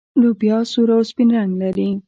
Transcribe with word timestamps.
لوبیا 0.21 0.57
سور 0.71 0.89
او 0.95 1.01
سپین 1.09 1.29
رنګ 1.37 1.51
لري. 1.61 1.89